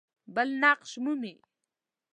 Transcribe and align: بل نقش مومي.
بل 0.35 0.49
نقش 0.63 0.91
مومي. 1.03 1.33